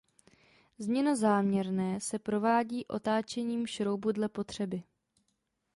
[0.77, 4.83] Změna záměrné se provádí otáčením šroubu dle potřeby.